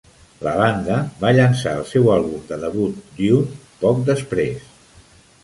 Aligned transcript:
La 0.45 0.51
banda 0.59 0.95
va 1.19 1.33
llançar 1.39 1.73
el 1.81 1.85
seu 1.89 2.09
àlbum 2.15 2.41
de 2.49 2.59
debut 2.65 2.99
"Dune" 3.21 3.61
poc 3.85 4.03
després. 4.11 4.75